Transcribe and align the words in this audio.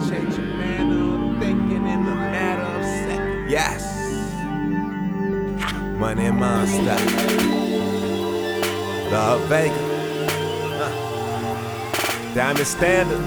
change 0.00 0.36
your 0.36 0.46
manner 0.56 1.32
of 1.32 1.38
thinking 1.38 1.86
in 1.86 2.00
a 2.00 2.14
matter 2.14 2.62
of 2.62 2.84
seconds. 2.84 3.50
Yes. 3.50 3.82
Money 5.98 6.30
Mon$ta. 6.30 6.96
The 9.10 9.46
Vega. 9.48 9.74
Huh. 10.78 12.34
Diamond 12.34 12.66
Standard. 12.66 13.24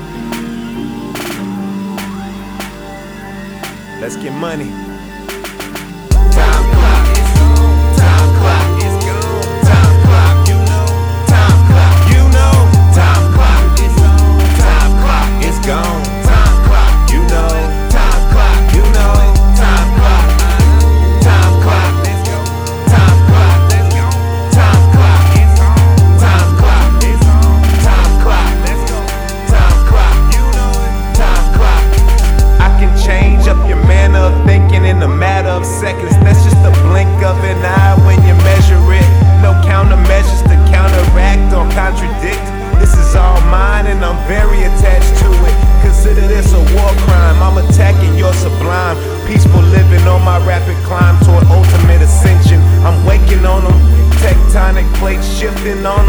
Let's 4.00 4.16
get 4.16 4.34
money. 4.34 4.89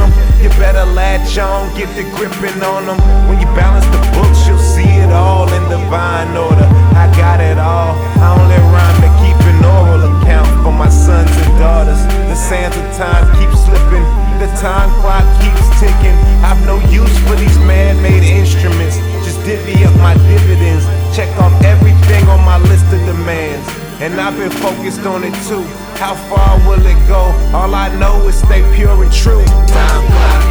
Them. 0.01 0.11
You 0.41 0.49
better 0.57 0.85
latch 0.97 1.37
on, 1.37 1.69
get 1.77 1.93
the 1.93 2.05
gripping 2.17 2.61
on 2.65 2.89
them. 2.89 2.99
When 3.29 3.37
you 3.37 3.49
balance 3.53 3.85
the 3.93 4.01
books, 4.17 4.49
you'll 4.49 4.59
see 4.59 4.89
it 4.89 5.13
all 5.13 5.47
in 5.53 5.63
divine 5.69 6.33
order. 6.33 6.67
I 6.97 7.13
got 7.17 7.41
it 7.41 7.59
all. 7.61 7.93
I 8.25 8.33
only 8.41 8.57
rhyme 8.73 8.99
to 9.05 9.11
keep 9.21 9.39
an 9.53 9.61
oral 9.61 10.01
account 10.17 10.49
for 10.65 10.73
my 10.73 10.89
sons 10.89 11.31
and 11.31 11.53
daughters. 11.61 12.01
The 12.33 12.37
sands 12.37 12.77
of 12.77 12.87
time 12.97 13.25
keep 13.37 13.53
slipping. 13.53 14.07
The 14.41 14.49
time 14.57 14.89
clock 15.05 15.25
keeps 15.45 15.69
ticking. 15.77 16.17
I've 16.41 16.61
no 16.65 16.81
use 16.89 17.13
for 17.29 17.37
these 17.37 17.59
man-made 17.69 18.25
instruments. 18.25 18.97
Just 19.25 19.45
divvy 19.45 19.85
up 19.85 19.95
my 20.01 20.15
dividends. 20.33 20.89
Check 21.15 21.29
off 21.37 21.53
everything 21.63 22.25
on 22.29 22.41
my 22.45 22.57
list 22.57 22.89
of. 22.93 23.00
And 24.01 24.19
I've 24.19 24.35
been 24.39 24.51
focused 24.51 25.01
on 25.01 25.25
it 25.25 25.35
too. 25.47 25.63
How 26.01 26.15
far 26.15 26.59
will 26.67 26.85
it 26.87 27.07
go? 27.07 27.21
All 27.55 27.75
I 27.75 27.95
know 27.99 28.27
is 28.29 28.39
stay 28.39 28.63
pure 28.75 29.05
and 29.05 29.13
true. 29.13 29.45
Time 29.45 30.07
clock 30.07 30.50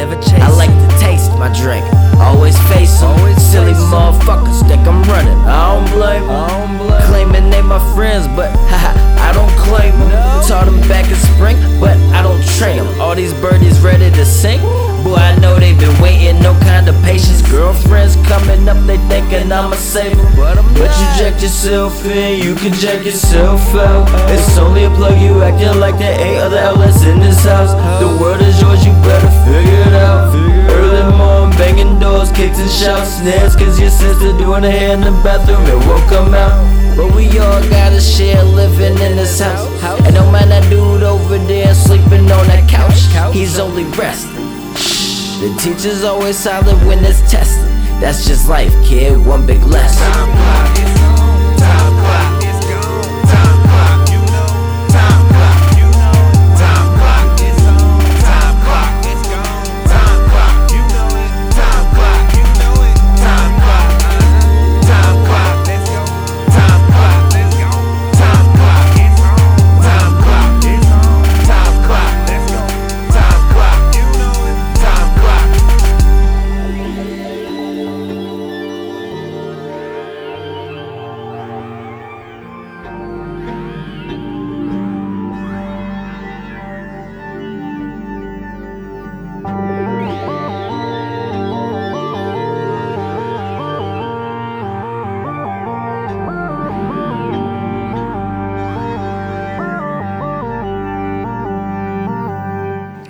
never 0.00 0.16
chasing. 0.22 0.40
I 0.40 0.48
like 0.56 0.72
to 0.72 0.88
taste 0.98 1.30
my 1.36 1.52
drink, 1.52 1.84
always 2.18 2.56
face 2.72 3.02
'em. 3.02 3.16
Silly 3.38 3.74
motherfuckers 3.92 4.60
think 4.68 4.86
I'm 4.88 5.02
running, 5.12 5.38
I 5.44 5.60
don't 5.70 5.90
blame 5.92 6.24
'em. 6.24 6.70
Claiming 7.08 7.50
they 7.50 7.60
my 7.60 7.80
friends, 7.94 8.26
but 8.38 8.48
haha, 8.70 8.92
I 9.28 9.30
don't 9.36 9.54
claim 9.66 9.92
'em. 10.00 10.10
Taught 10.48 10.68
'em 10.68 10.80
back 10.88 11.06
in 11.12 11.18
spring, 11.32 11.58
but 11.78 11.96
I 12.18 12.22
don't 12.22 12.42
train 12.58 12.78
'em. 12.80 12.88
All 13.00 13.14
these 13.14 13.34
birdies 13.44 13.78
ready 13.80 14.10
to 14.10 14.24
sing. 14.24 14.60
Boy, 15.04 15.16
I 15.16 15.34
know 15.40 15.58
they've 15.58 15.78
been 15.78 15.98
waiting, 16.02 16.36
no 16.42 16.52
kind 16.68 16.86
of 16.88 16.94
patience. 17.02 17.40
Girlfriends 17.50 18.16
coming 18.28 18.68
up, 18.68 18.78
they 18.86 18.98
thinking 19.08 19.50
I'ma 19.50 19.76
save 19.76 20.12
'em. 20.18 20.28
But 20.80 20.90
you 21.00 21.06
jack 21.18 21.40
yourself 21.44 22.04
in, 22.06 22.42
you 22.44 22.54
can 22.54 22.72
jack 22.84 23.04
yourself 23.04 23.62
out. 23.74 24.08
It's 24.34 24.58
only 24.58 24.84
a 24.84 24.90
plug, 24.90 25.18
you 25.20 25.42
acting 25.42 25.78
like 25.84 25.96
there 25.98 26.16
ain't 26.20 26.42
other 26.46 26.58
outlets 26.68 27.02
in 27.02 27.18
this 27.20 27.44
house. 27.44 27.72
The 28.02 28.08
world 28.20 28.40
is 28.42 28.60
yours, 28.60 28.84
you 28.84 28.92
better 29.08 29.19
figure 29.50 29.82
it 29.90 29.94
out. 29.94 30.30
Early 30.70 31.04
morning, 31.18 31.58
banging 31.58 31.98
doors, 31.98 32.30
kicks 32.30 32.58
and 32.58 32.70
shouts, 32.70 33.18
snares, 33.18 33.56
cause 33.56 33.78
your 33.80 33.90
sister 33.90 34.30
doing 34.38 34.62
her 34.62 34.70
hair 34.70 34.94
in 34.94 35.00
the 35.00 35.10
bathroom, 35.26 35.66
it 35.66 35.80
won't 35.86 36.06
come 36.08 36.32
out. 36.34 36.54
But 36.96 37.14
we 37.14 37.26
all 37.38 37.62
gotta 37.68 38.00
share 38.00 38.42
living 38.42 38.98
in 39.06 39.16
this 39.16 39.40
house. 39.40 39.66
And 40.04 40.14
no 40.14 40.30
man 40.30 40.48
that 40.50 40.68
dude 40.70 41.02
over 41.02 41.38
there 41.38 41.74
sleeping 41.74 42.30
on 42.30 42.46
that 42.46 42.68
couch, 42.68 43.00
he's 43.34 43.58
only 43.58 43.84
resting. 43.98 44.34
The 45.40 45.56
teacher's 45.58 46.04
always 46.04 46.36
silent 46.36 46.78
when 46.86 47.04
it's 47.04 47.20
tested. 47.30 47.68
That's 48.00 48.26
just 48.26 48.48
life, 48.48 48.72
kid, 48.84 49.16
one 49.26 49.46
big 49.46 49.62
lesson. 49.62 50.99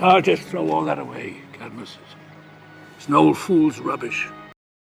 I'll 0.02 0.22
just 0.22 0.44
throw 0.44 0.70
all 0.70 0.84
that 0.86 0.98
away, 0.98 1.36
Cadmus. 1.52 1.98
It's 2.96 3.06
an 3.06 3.14
old 3.14 3.36
fool's 3.36 3.78
rubbish. 3.80 4.28